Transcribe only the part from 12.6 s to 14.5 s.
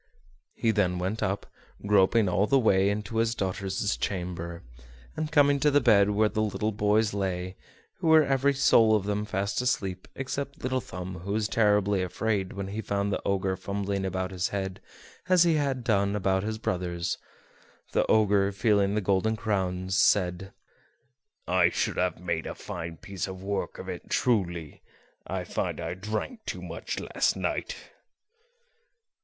he found the Ogre fumbling about his